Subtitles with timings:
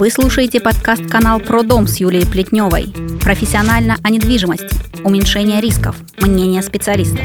[0.00, 2.86] Вы слушаете подкаст-канал «Про дом» с Юлией Плетневой.
[3.22, 7.20] Профессионально о недвижимости, уменьшение рисков, мнение специалистов.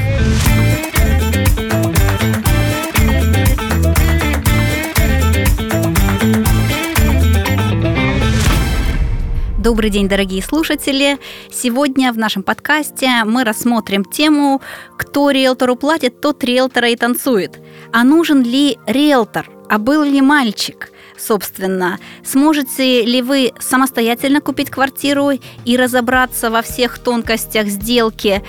[9.58, 11.18] Добрый день, дорогие слушатели!
[11.50, 14.62] Сегодня в нашем подкасте мы рассмотрим тему
[14.98, 17.58] «Кто риэлтору платит, тот риэлтора и танцует».
[17.94, 19.50] А нужен ли риэлтор?
[19.70, 20.92] А был ли мальчик?
[21.18, 22.00] Собственно.
[22.24, 25.32] Сможете ли вы самостоятельно купить квартиру
[25.66, 28.44] и разобраться во всех тонкостях сделки?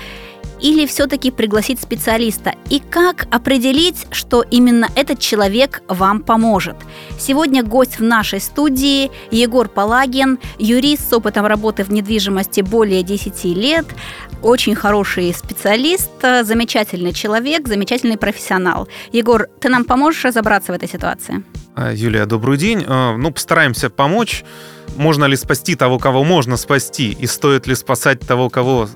[0.61, 2.55] или все-таки пригласить специалиста?
[2.69, 6.75] И как определить, что именно этот человек вам поможет?
[7.19, 13.43] Сегодня гость в нашей студии Егор Палагин, юрист с опытом работы в недвижимости более 10
[13.55, 13.85] лет,
[14.41, 18.87] очень хороший специалист, замечательный человек, замечательный профессионал.
[19.11, 21.43] Егор, ты нам поможешь разобраться в этой ситуации?
[21.79, 22.83] А, Юлия, добрый день.
[22.87, 24.43] А, ну, постараемся помочь.
[24.95, 27.11] Можно ли спасти того, кого можно спасти?
[27.11, 28.89] И стоит ли спасать того, кого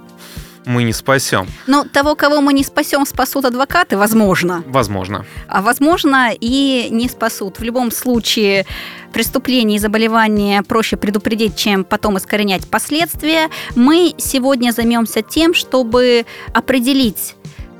[0.65, 1.47] мы не спасем.
[1.67, 4.63] Но того, кого мы не спасем, спасут адвокаты, возможно.
[4.65, 5.25] Возможно.
[5.47, 7.59] А возможно и не спасут.
[7.59, 8.65] В любом случае
[9.13, 13.49] преступления и заболевания проще предупредить, чем потом искоренять последствия.
[13.75, 17.35] Мы сегодня займемся тем, чтобы определить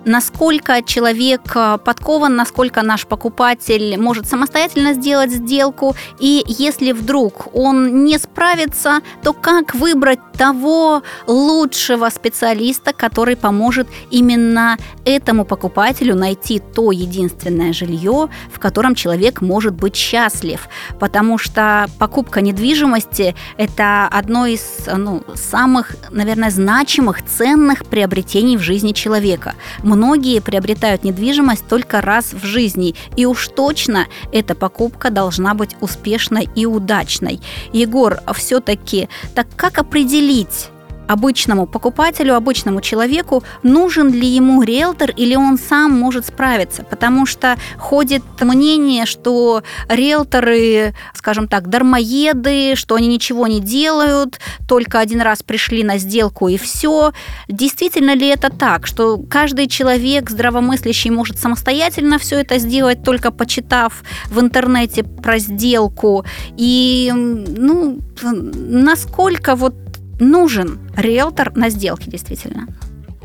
[0.05, 8.05] насколько человек э, подкован, насколько наш покупатель может самостоятельно сделать сделку, и если вдруг он
[8.05, 16.91] не справится, то как выбрать того лучшего специалиста, который поможет именно этому покупателю найти то
[16.91, 20.67] единственное жилье, в котором человек может быть счастлив,
[20.99, 28.93] потому что покупка недвижимости– это одно из ну, самых, наверное, значимых, ценных приобретений в жизни
[28.93, 29.55] человека–
[29.91, 36.47] Многие приобретают недвижимость только раз в жизни, и уж точно эта покупка должна быть успешной
[36.55, 37.41] и удачной.
[37.73, 40.69] Егор, все-таки, так как определить,
[41.11, 46.83] обычному покупателю, обычному человеку, нужен ли ему риэлтор или он сам может справиться.
[46.83, 54.99] Потому что ходит мнение, что риэлторы, скажем так, дармоеды, что они ничего не делают, только
[54.99, 57.13] один раз пришли на сделку и все.
[57.47, 64.03] Действительно ли это так, что каждый человек здравомыслящий может самостоятельно все это сделать, только почитав
[64.27, 66.25] в интернете про сделку?
[66.57, 69.75] И ну, насколько вот
[70.21, 72.67] нужен риэлтор на сделке действительно?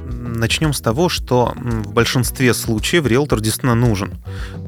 [0.09, 4.15] Начнем с того, что в большинстве случаев риэлтор действительно нужен.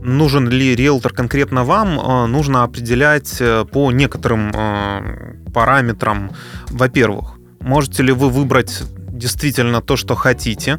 [0.02, 6.30] Нужен ли риэлтор конкретно вам, э, нужно определять э, по некоторым э, параметрам.
[6.68, 10.78] Во-первых, можете ли вы выбрать действительно то, что хотите,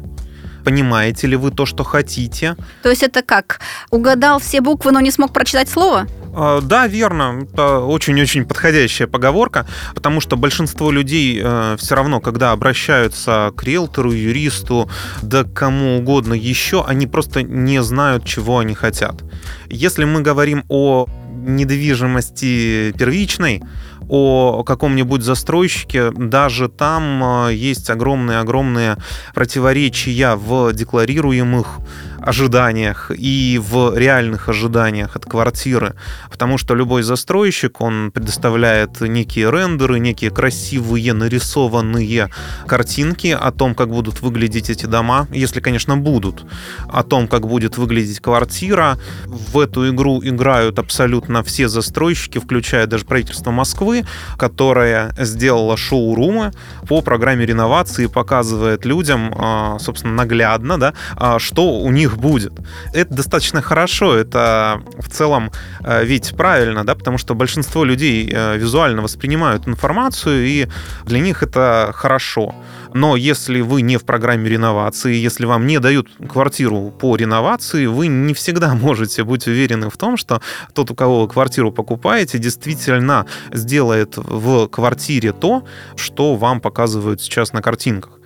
[0.64, 2.56] понимаете ли вы то, что хотите.
[2.82, 3.60] То есть это как?
[3.90, 6.06] Угадал все буквы, но не смог прочитать слово?
[6.34, 7.46] А, да, верно.
[7.52, 14.12] Это очень-очень подходящая поговорка, потому что большинство людей э, все равно, когда обращаются к риэлтору,
[14.12, 14.90] юристу,
[15.22, 19.22] да кому угодно еще, они просто не знают, чего они хотят.
[19.68, 21.06] Если мы говорим о
[21.40, 23.62] недвижимости первичной,
[24.08, 28.96] о каком-нибудь застройщике, даже там э, есть огромные-огромные
[29.34, 31.78] противоречия в декларируемых
[32.22, 35.94] ожиданиях и в реальных ожиданиях от квартиры,
[36.30, 42.30] потому что любой застройщик, он предоставляет некие рендеры, некие красивые нарисованные
[42.66, 46.44] картинки о том, как будут выглядеть эти дома, если, конечно, будут,
[46.88, 48.98] о том, как будет выглядеть квартира.
[49.26, 54.04] В эту игру играют абсолютно все застройщики, включая даже правительство Москвы,
[54.36, 56.52] которое сделало шоурумы
[56.88, 62.52] по программе реновации, показывает людям, а, собственно, наглядно, да, а, что у них них будет.
[62.92, 65.50] Это достаточно хорошо, это в целом
[65.84, 70.68] э, ведь правильно, да, потому что большинство людей э, визуально воспринимают информацию, и
[71.04, 72.54] для них это хорошо.
[72.94, 78.08] Но если вы не в программе реновации, если вам не дают квартиру по реновации, вы
[78.08, 80.40] не всегда можете быть уверены в том, что
[80.74, 85.64] тот, у кого вы квартиру покупаете, действительно сделает в квартире то,
[85.96, 88.19] что вам показывают сейчас на картинках.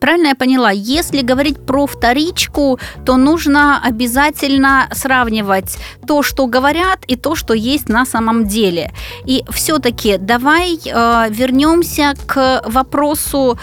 [0.00, 5.76] Правильно я поняла, если говорить про вторичку, то нужно обязательно сравнивать
[6.06, 8.92] то, что говорят, и то, что есть на самом деле.
[9.26, 13.58] И все-таки давай э, вернемся к вопросу,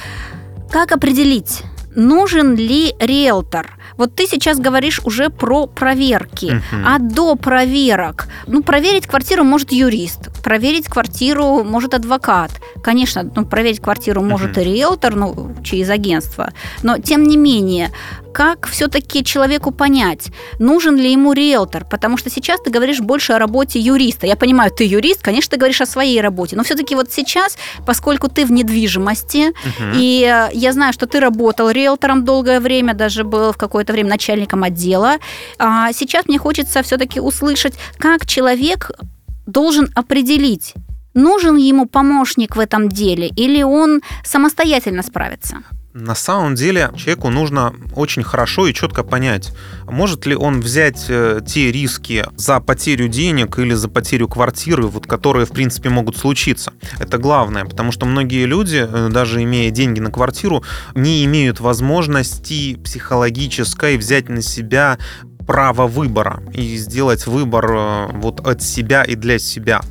[0.71, 1.63] как определить,
[1.95, 3.76] нужен ли риэлтор.
[3.97, 6.83] Вот ты сейчас говоришь уже про проверки, uh-huh.
[6.85, 12.51] а до проверок, ну, проверить квартиру может юрист, проверить квартиру может адвокат.
[12.83, 14.61] Конечно, ну, проверить квартиру может uh-huh.
[14.61, 16.53] и риэлтор, ну, через агентство,
[16.83, 17.91] но тем не менее,
[18.37, 20.27] как все-таки человеку понять,
[20.59, 21.85] нужен ли ему риэлтор?
[21.85, 24.27] Потому что сейчас ты говоришь больше о работе юриста.
[24.27, 28.27] Я понимаю, ты юрист, конечно, ты говоришь о своей работе, но все-таки вот сейчас, поскольку
[28.27, 29.93] ты в недвижимости, uh-huh.
[29.95, 34.09] и э, я знаю, что ты работал риэлтором долгое время, даже был в какое-то время
[34.09, 35.15] начальником отдела,
[35.57, 38.91] а сейчас мне хочется все-таки услышать, как человек
[39.47, 40.75] должен определить,
[41.15, 45.63] нужен ему помощник в этом деле или он самостоятельно справится?
[45.99, 49.51] На самом деле человеку нужно очень хорошо и четко понять,
[49.85, 55.07] может ли он взять э, те риски за потерю денег или за потерю квартиры, вот,
[55.07, 56.71] которые, в принципе, могут случиться.
[56.99, 60.63] Это главное, потому что многие люди, э, даже имея деньги на квартиру,
[60.93, 64.99] не имеют возможности психологической взять на себя
[65.47, 69.81] право выбора и сделать выбор э, вот от себя и для себя.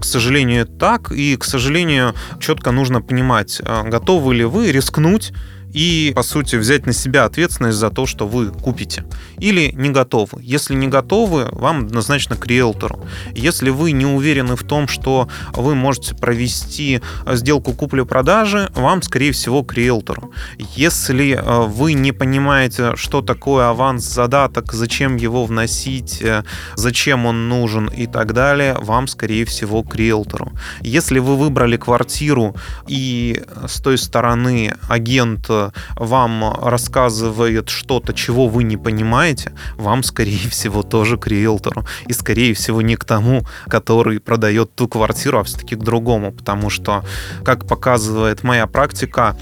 [0.00, 5.32] К сожалению, так, и, к сожалению, четко нужно понимать, готовы ли вы рискнуть
[5.72, 9.04] и, по сути, взять на себя ответственность за то, что вы купите.
[9.38, 10.40] Или не готовы.
[10.42, 13.04] Если не готовы, вам однозначно к риэлтору.
[13.34, 19.62] Если вы не уверены в том, что вы можете провести сделку купли-продажи, вам, скорее всего,
[19.62, 20.32] к риэлтору.
[20.58, 26.44] Если э, вы не понимаете, что такое аванс, задаток, зачем его вносить, э,
[26.76, 30.52] зачем он нужен и так далее, вам, скорее всего, к риэлтору.
[30.80, 32.54] Если вы выбрали квартиру
[32.86, 35.50] и с той стороны агент
[35.96, 41.84] вам рассказывает что-то, чего вы не понимаете, вам, скорее всего, тоже к риэлтору.
[42.06, 46.32] И, скорее всего, не к тому, который продает ту квартиру, а все-таки к другому.
[46.32, 47.04] Потому что,
[47.44, 49.36] как показывает моя практика,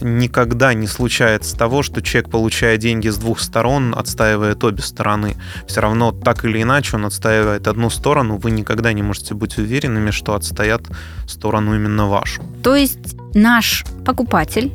[0.00, 5.36] никогда не случается того, что человек, получая деньги с двух сторон, отстаивает обе стороны.
[5.66, 10.10] Все равно, так или иначе, он отстаивает одну сторону, вы никогда не можете быть уверенными,
[10.10, 10.82] что отстоят
[11.26, 12.42] сторону именно вашу.
[12.62, 14.72] То есть наш покупатель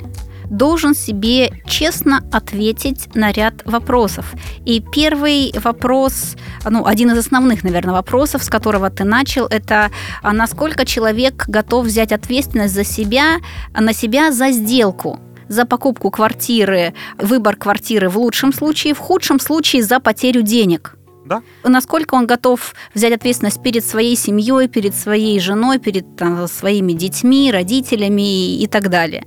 [0.50, 4.34] должен себе честно ответить на ряд вопросов.
[4.66, 6.36] И первый вопрос,
[6.70, 9.92] ну, один из основных, наверное, вопросов, с которого ты начал, это
[10.22, 13.38] а насколько человек готов взять ответственность за себя,
[13.74, 19.82] на себя за сделку за покупку квартиры, выбор квартиры в лучшем случае, в худшем случае
[19.82, 20.98] за потерю денег.
[21.26, 21.42] Да.
[21.64, 27.52] Насколько он готов взять ответственность перед своей семьей, перед своей женой, перед там, своими детьми,
[27.52, 29.26] родителями и так далее.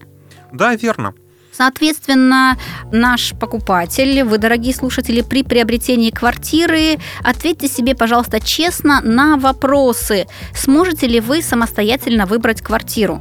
[0.52, 1.14] Да, верно.
[1.52, 2.56] Соответственно,
[2.92, 10.26] наш покупатель, вы, дорогие слушатели, при приобретении квартиры ответьте себе, пожалуйста, честно на вопросы.
[10.54, 13.20] Сможете ли вы самостоятельно выбрать квартиру?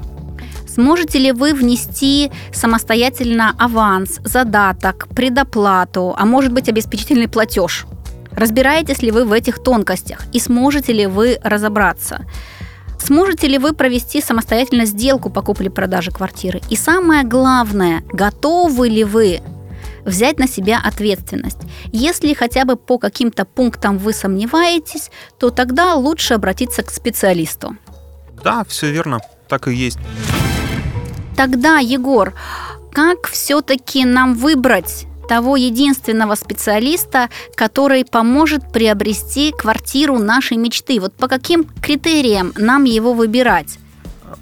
[0.68, 7.86] Сможете ли вы внести самостоятельно аванс, задаток, предоплату, а может быть обеспечительный платеж?
[8.32, 12.26] Разбираетесь ли вы в этих тонкостях и сможете ли вы разобраться?
[13.02, 16.62] Сможете ли вы провести самостоятельно сделку по купле-продаже квартиры?
[16.70, 19.42] И самое главное, готовы ли вы
[20.06, 21.60] взять на себя ответственность.
[21.92, 27.76] Если хотя бы по каким-то пунктам вы сомневаетесь, то тогда лучше обратиться к специалисту.
[28.44, 30.00] Да, все верно, так и есть.
[31.36, 32.34] Тогда, Егор,
[32.92, 41.00] как все-таки нам выбрать того единственного специалиста, который поможет приобрести квартиру нашей мечты.
[41.00, 43.78] Вот по каким критериям нам его выбирать?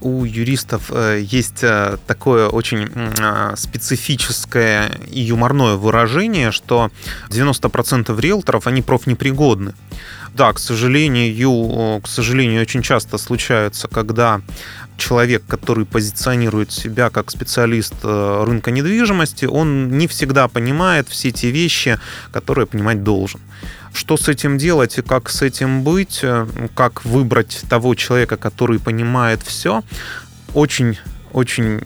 [0.02, 6.90] У юристов э, есть э, такое очень э, специфическое и юморное выражение, что
[7.30, 9.74] 90% риэлторов, они профнепригодны.
[10.34, 14.42] Да, к сожалению, к сожалению, очень часто случается, когда
[14.98, 21.52] человек, который позиционирует себя как специалист э, рынка недвижимости, он не всегда понимает все те
[21.52, 22.00] вещи,
[22.32, 23.40] которые понимать должен.
[23.98, 28.78] Что с этим делать и как с этим быть, э, как выбрать того человека, который
[28.78, 29.82] понимает все,
[30.54, 31.00] очень
[31.34, 31.80] очень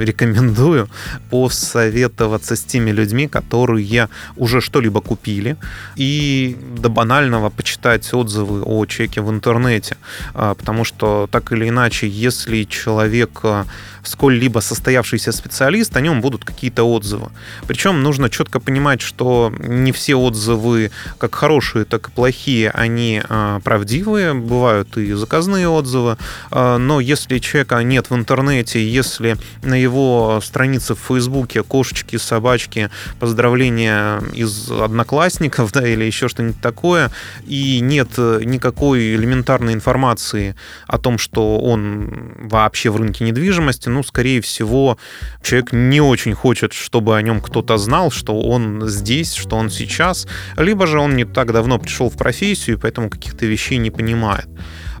[0.00, 0.88] рекомендую
[1.30, 5.56] посоветоваться с теми людьми, которые уже что-либо купили,
[5.96, 9.96] и до банального почитать отзывы о чеке в интернете,
[10.34, 13.66] а, потому что так или иначе, если человек а,
[14.02, 17.30] сколь-либо состоявшийся специалист, о нем будут какие-то отзывы.
[17.66, 23.60] Причем нужно четко понимать, что не все отзывы, как хорошие, так и плохие, они э,
[23.64, 26.16] правдивые, бывают и заказные отзывы,
[26.50, 32.90] но если человека нет в интернете, если на его странице в Фейсбуке кошечки, собачки,
[33.20, 37.10] поздравления из одноклассников, да, или еще что-нибудь такое,
[37.46, 40.54] и нет никакой элементарной информации
[40.86, 44.98] о том, что он вообще в рынке недвижимости, ну, скорее всего,
[45.42, 50.26] человек не очень хочет, чтобы о нем кто-то знал, что он здесь, что он сейчас,
[50.56, 54.48] либо же он не так давно пришел в профессию, и поэтому каких-то вещей не понимает.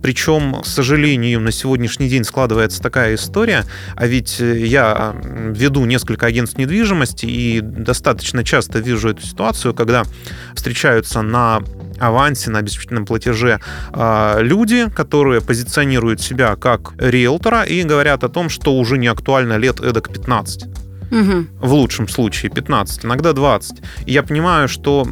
[0.02, 3.64] Причем, к сожалению, на сегодняшний день складывается такая история,
[3.96, 10.04] а ведь я веду несколько агентств недвижимости и достаточно часто вижу эту ситуацию, когда
[10.54, 11.62] встречаются на
[11.98, 13.60] авансе, на обеспеченном платеже
[13.92, 19.56] а, люди, которые позиционируют себя как риэлтора и говорят о том, что уже не актуально
[19.56, 20.64] лет эдак 15.
[21.10, 21.46] Угу.
[21.60, 23.78] В лучшем случае 15, иногда 20.
[24.06, 25.06] И я понимаю, что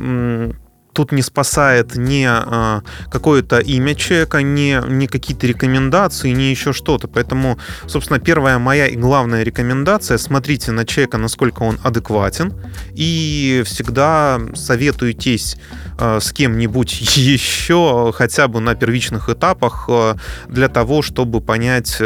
[0.97, 7.07] тут не спасает ни э, какое-то имя человека, ни, ни какие-то рекомендации, ни еще что-то.
[7.07, 12.55] Поэтому, собственно, первая моя и главная рекомендация, смотрите на человека, насколько он адекватен,
[12.95, 15.59] и всегда советуйтесь
[15.99, 20.15] э, с кем-нибудь еще, хотя бы на первичных этапах, э,
[20.49, 22.01] для того, чтобы понять,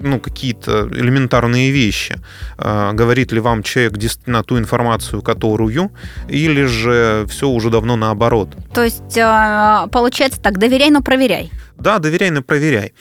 [0.00, 2.16] ну, какие-то элементарные вещи.
[2.56, 5.90] А, говорит ли вам человек действительно ту информацию, которую,
[6.28, 8.56] или же все уже давно наоборот.
[8.72, 11.50] То есть, а, получается так, доверяй, но проверяй.
[11.78, 12.92] Да, доверяй, но проверяй.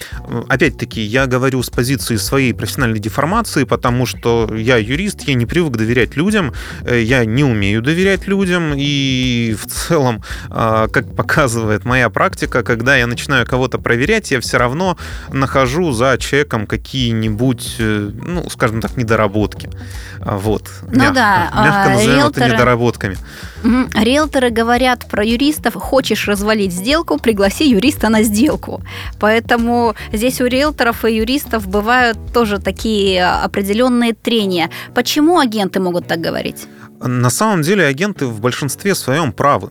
[0.49, 5.75] Опять-таки, я говорю с позиции своей профессиональной деформации, потому что я юрист, я не привык
[5.75, 6.53] доверять людям,
[6.85, 12.95] э, я не умею доверять людям, и в целом, а, как показывает моя практика, когда
[12.95, 14.95] я начинаю кого-то проверять, я все равно
[15.29, 19.71] нахожу за человеком какие-нибудь, э, ну, скажем так, недоработки.
[20.19, 20.69] А, вот.
[20.83, 21.51] Ну мягко, да.
[21.55, 23.17] Мягко назовем риэлторы, это недоработками.
[23.63, 28.83] Риэлторы говорят про юристов, хочешь развалить сделку, пригласи юриста на сделку рынку.
[29.19, 34.69] Поэтому здесь у риэлторов и юристов бывают тоже такие определенные трения.
[34.93, 36.67] Почему агенты могут так говорить?
[37.01, 39.69] На самом деле агенты в большинстве своем правы.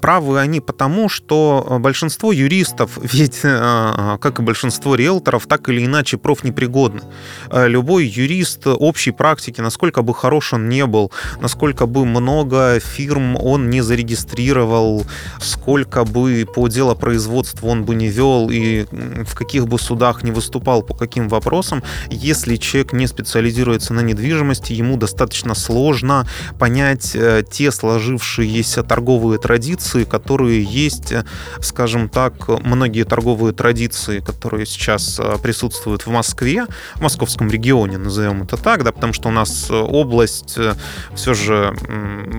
[0.00, 5.68] Правы они потому, что э, большинство юристов, ведь э, э, как и большинство риэлторов, так
[5.68, 7.02] или иначе профнепригодны.
[7.52, 11.10] Любой юрист общей практики, насколько бы хорош он не был,
[11.40, 15.06] насколько бы много фирм он не зарегистрировал,
[15.40, 18.84] сколько бы по делопроизводству он бы не вел и
[19.24, 24.72] в каких бы судах не выступал по каким вопросам, если человек не специализируется на недвижимости,
[24.72, 26.26] ему достаточно сложно
[26.58, 27.16] понять
[27.50, 31.24] те сложившиеся торговые традиции, традиции, которые есть, э,
[31.60, 36.66] скажем так, многие торговые традиции, которые сейчас э, присутствуют в Москве,
[36.96, 40.58] в московском регионе, назовем это так, да, потому что у нас э, область
[41.14, 41.74] все же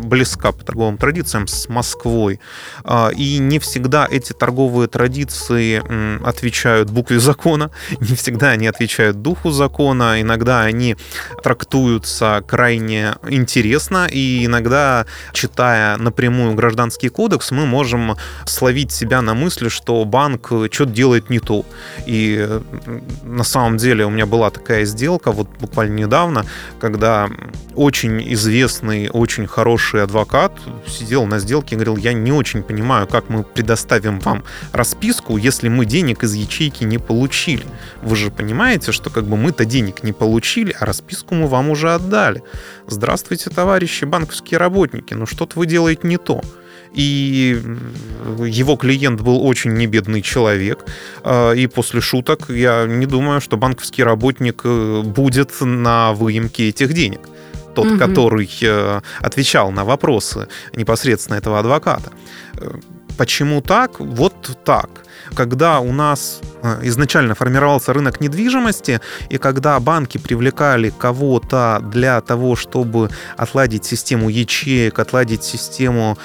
[0.03, 2.39] близка по торговым традициям с Москвой.
[2.83, 5.81] А, и не всегда эти торговые традиции
[6.27, 10.95] отвечают букве закона, не всегда они отвечают духу закона, иногда они
[11.43, 18.15] трактуются крайне интересно, и иногда, читая напрямую гражданский кодекс, кодекс, мы можем
[18.45, 21.65] словить себя на мысли, что банк что-то делает не то.
[22.07, 22.47] И
[23.23, 26.45] на самом деле у меня была такая сделка вот буквально недавно,
[26.79, 27.29] когда
[27.75, 30.51] очень известный, очень хороший адвокат
[30.87, 35.69] сидел на сделке и говорил, я не очень понимаю, как мы предоставим вам расписку, если
[35.69, 37.65] мы денег из ячейки не получили.
[38.01, 41.93] Вы же понимаете, что как бы мы-то денег не получили, а расписку мы вам уже
[41.93, 42.41] отдали.
[42.87, 46.41] Здравствуйте, товарищи банковские работники, ну что-то вы делаете не то
[46.93, 47.61] и
[48.45, 50.85] его клиент был очень небедный человек.
[51.23, 56.93] А, и после шуток я не думаю, что банковский работник э, будет на выемке этих
[56.93, 57.21] денег
[57.75, 57.97] тот, угу.
[57.97, 62.11] который э, отвечал на вопросы непосредственно этого адвоката.
[62.55, 62.71] Э,
[63.17, 63.99] почему так?
[63.99, 71.79] Вот так когда у нас э, изначально формировался рынок недвижимости, и когда банки привлекали кого-то
[71.91, 76.17] для того, чтобы отладить систему ячеек, отладить систему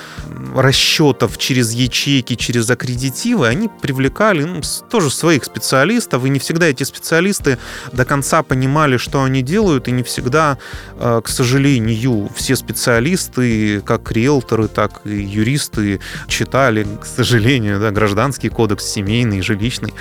[0.55, 6.85] расчетов через ячейки, через аккредитивы, они привлекали ну, тоже своих специалистов, и не всегда эти
[6.85, 7.59] специалисты
[7.93, 10.59] до конца понимали, что они делают, и не всегда,
[10.99, 18.49] э, к сожалению, все специалисты, как риэлторы, так и юристы, читали, к сожалению, да, гражданский
[18.49, 19.95] кодекс семейный, жилищный.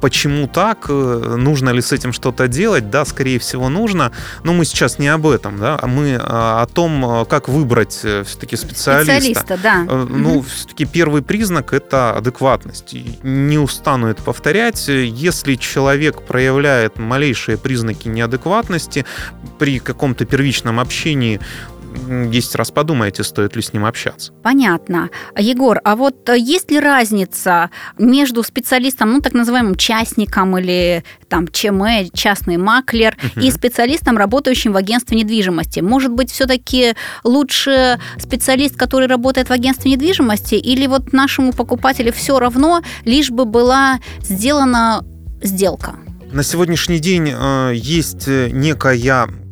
[0.00, 0.86] Почему так?
[0.88, 2.90] Э, нужно ли с этим что-то делать?
[2.90, 4.12] Да, скорее всего, нужно.
[4.44, 7.92] Но мы сейчас не об этом, да, а мы э, о том, э, как выбрать
[7.92, 9.14] все-таки специалиста.
[9.14, 9.82] Специалиста, да.
[9.82, 10.42] Ну, угу.
[10.42, 12.94] все-таки первый признак это адекватность.
[13.22, 14.88] Не устану это повторять.
[14.88, 19.04] Если человек проявляет малейшие признаки неадекватности
[19.58, 21.40] при каком-то первичном общении,
[22.06, 24.32] 10 раз подумайте, стоит ли с ним общаться.
[24.42, 25.10] Понятно.
[25.36, 31.48] Егор, а вот э, есть ли разница между специалистом, ну, так называемым частником или там
[31.48, 33.44] ЧМ, частный маклер, угу.
[33.44, 35.80] и специалистом, работающим в агентстве недвижимости?
[35.80, 42.38] Может быть, все-таки лучше специалист, который работает в агентстве недвижимости, или вот нашему покупателю все
[42.38, 45.04] равно, лишь бы была сделана
[45.42, 45.96] сделка?
[46.30, 48.94] На сегодняшний день э, есть некая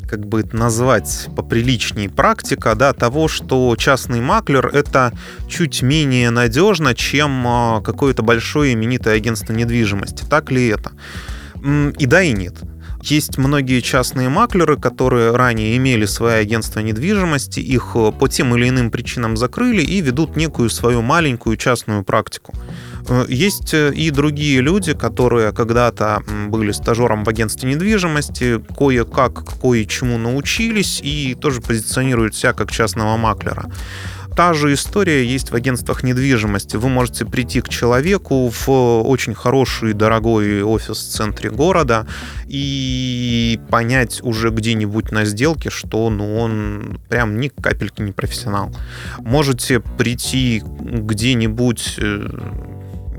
[0.08, 5.12] как бы это назвать поприличнее, практика да, того, что частный маклер это
[5.48, 10.24] чуть менее надежно, чем а, какое-то большое именитое агентство недвижимости.
[10.28, 10.92] Так ли это?
[11.98, 12.54] И да, и нет.
[13.02, 18.68] Есть многие частные маклеры, которые ранее имели свои агентства недвижимости, их э, по тем или
[18.68, 22.52] иным причинам закрыли и ведут некую свою маленькую частную практику.
[23.08, 30.18] Э, есть э, и другие люди, которые когда-то были стажером в агентстве недвижимости, кое-как кое-чему
[30.18, 33.70] научились и тоже позиционируют себя как частного маклера.
[34.36, 36.76] Та же история есть в агентствах недвижимости.
[36.76, 38.68] Вы можете прийти к человеку в
[39.00, 42.06] очень хороший, дорогой офис в центре города
[42.46, 48.76] и понять уже где-нибудь на сделке, что ну, он прям ни капельки не профессионал.
[49.20, 52.28] Можете прийти где-нибудь э,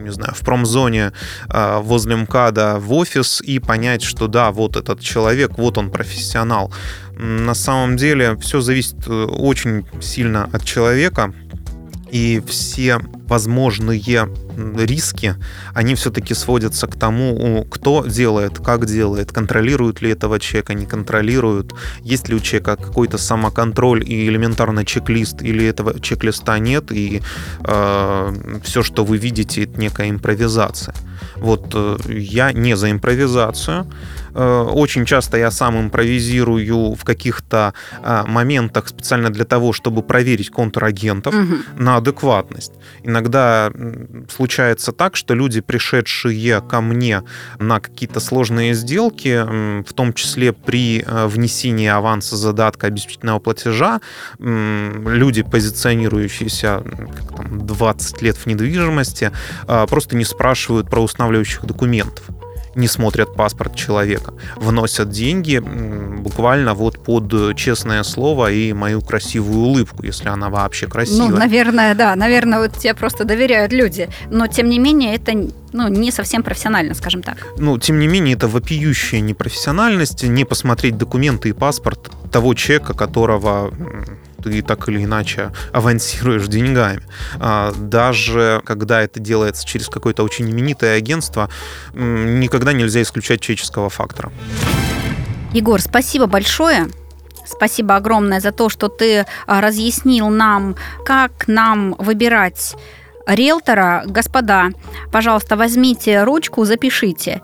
[0.07, 1.11] не знаю, в промзоне
[1.49, 6.71] а, возле МКАДа в офис и понять, что да, вот этот человек, вот он профессионал.
[7.17, 11.33] На самом деле все зависит э, очень сильно от человека,
[12.11, 14.01] и все возможные
[14.77, 15.35] риски,
[15.73, 21.73] они все-таки сводятся к тому, кто делает, как делает, контролирует ли этого человека, не контролирует,
[22.01, 27.21] есть ли у человека какой-то самоконтроль и элементарный чек-лист, или этого чек-листа нет, и
[27.63, 30.95] э, все, что вы видите, это некая импровизация.
[31.35, 33.85] Вот э, я не за импровизацию,
[34.37, 41.33] очень часто я сам импровизирую в каких-то э, моментах специально для того, чтобы проверить контрагентов
[41.33, 41.55] угу.
[41.75, 42.73] на адекватность.
[43.03, 43.71] Иногда
[44.29, 47.23] случается так, что люди, пришедшие ко мне
[47.59, 49.43] на какие-то сложные сделки,
[49.83, 53.99] в том числе при э, внесении аванса задатка обеспечительного платежа,
[54.39, 56.83] люди, позиционирующиеся
[57.15, 59.31] как там, 20 лет в недвижимости,
[59.65, 62.25] просто не спрашивают про устанавливающих документов
[62.77, 70.03] не смотрят паспорт человека, вносят деньги буквально вот под честное слово и мою красивую улыбку,
[70.03, 71.29] если она вообще красивая.
[71.29, 75.33] Ну, наверное, да, наверное, вот тебе просто доверяют люди, но тем не менее это
[75.73, 77.37] ну, не совсем профессионально, скажем так.
[77.57, 83.71] Ну, тем не менее, это вопиющая непрофессиональность, не посмотреть документы и паспорт того человека, которого
[84.41, 87.01] ты так или иначе авансируешь деньгами.
[87.39, 91.49] А, даже когда это делается через какое-то очень именитое агентство,
[91.93, 94.31] никогда нельзя исключать человеческого фактора.
[95.53, 96.87] Егор, спасибо большое.
[97.45, 102.75] Спасибо огромное за то, что ты а, разъяснил нам, как нам выбирать
[103.25, 104.03] риэлтора.
[104.05, 104.71] Господа,
[105.11, 107.41] пожалуйста, возьмите ручку, запишите.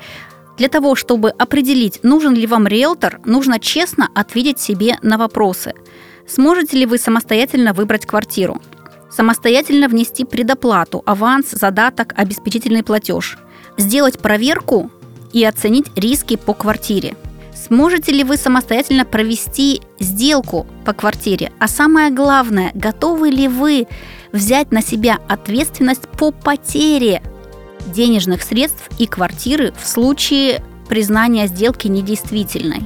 [0.57, 5.73] Для того, чтобы определить, нужен ли вам риэлтор, нужно честно ответить себе на вопросы–
[6.27, 8.61] Сможете ли вы самостоятельно выбрать квартиру?
[9.11, 13.37] Самостоятельно внести предоплату, аванс, задаток, обеспечительный платеж?
[13.77, 14.89] Сделать проверку
[15.33, 17.15] и оценить риски по квартире?
[17.53, 21.51] Сможете ли вы самостоятельно провести сделку по квартире?
[21.59, 23.87] А самое главное, готовы ли вы
[24.31, 27.21] взять на себя ответственность по потере
[27.87, 32.83] денежных средств и квартиры в случае признания сделки недействительной?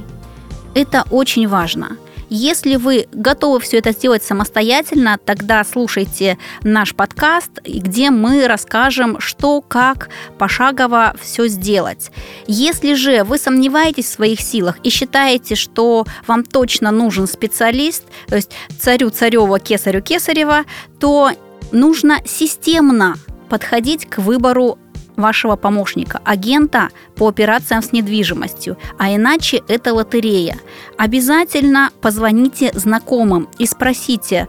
[0.74, 1.96] Это очень важно.
[2.30, 9.62] Если вы готовы все это сделать самостоятельно, тогда слушайте наш подкаст, где мы расскажем, что,
[9.62, 12.10] как пошагово все сделать.
[12.46, 18.36] Если же вы сомневаетесь в своих силах и считаете, что вам точно нужен специалист, то
[18.36, 20.64] есть царю царева, кесарю кесарева,
[21.00, 21.30] то
[21.72, 23.16] нужно системно
[23.48, 24.78] подходить к выбору
[25.18, 30.56] вашего помощника, агента по операциям с недвижимостью, а иначе это лотерея.
[30.96, 34.48] Обязательно позвоните знакомым и спросите,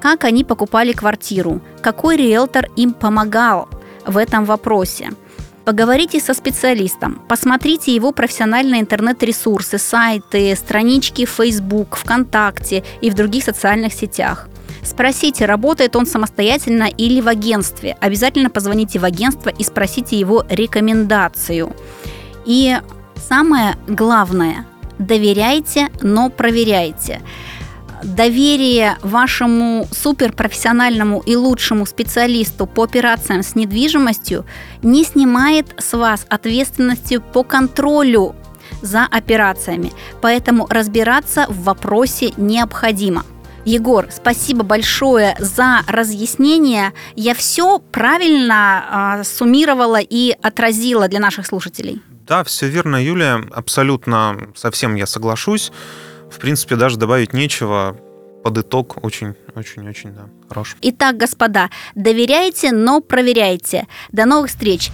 [0.00, 3.68] как они покупали квартиру, какой риэлтор им помогал
[4.06, 5.10] в этом вопросе.
[5.64, 13.42] Поговорите со специалистом, посмотрите его профессиональные интернет-ресурсы, сайты, странички в Facebook, ВКонтакте и в других
[13.42, 14.48] социальных сетях.
[14.86, 17.96] Спросите, работает он самостоятельно или в агентстве.
[18.00, 21.74] Обязательно позвоните в агентство и спросите его рекомендацию.
[22.44, 22.78] И
[23.28, 24.64] самое главное,
[24.98, 27.20] доверяйте, но проверяйте
[28.02, 34.44] доверие вашему суперпрофессиональному и лучшему специалисту по операциям с недвижимостью
[34.82, 38.36] не снимает с вас ответственности по контролю
[38.82, 39.92] за операциями.
[40.20, 43.24] Поэтому разбираться в вопросе необходимо.
[43.66, 46.92] Егор, спасибо большое за разъяснение.
[47.16, 52.00] Я все правильно э, суммировала и отразила для наших слушателей.
[52.28, 53.44] Да, все верно, Юлия.
[53.52, 55.72] Абсолютно совсем я соглашусь.
[56.30, 57.96] В принципе, даже добавить нечего.
[58.44, 60.76] Под итог очень-очень-очень да, хорош.
[60.82, 63.88] Итак, господа, доверяйте, но проверяйте.
[64.12, 64.92] До новых встреч.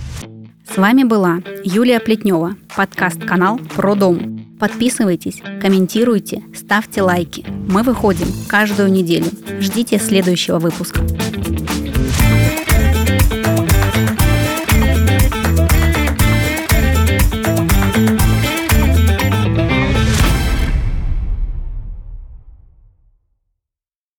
[0.67, 4.42] С вами была Юлия Плетнева, подкаст-канал «Про дом».
[4.63, 7.45] Подписывайтесь, комментируйте, ставьте лайки.
[7.69, 9.27] Мы выходим каждую неделю.
[9.59, 11.01] Ждите следующего выпуска.